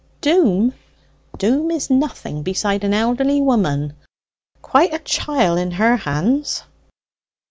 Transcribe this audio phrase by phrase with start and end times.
[0.19, 0.73] Doom?
[1.37, 3.93] Doom is nothing beside a elderly woman
[4.63, 6.63] quite a chiel in her hands!"